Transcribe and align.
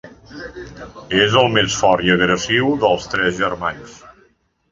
És 1.25 1.35
el 1.41 1.51
més 1.57 1.75
fort 1.81 2.07
i 2.07 2.13
agressiu 2.15 2.71
dels 2.85 3.05
tres 3.13 3.39
germans. 3.43 4.01